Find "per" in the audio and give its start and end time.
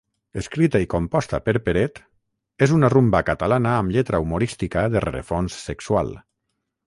1.49-1.53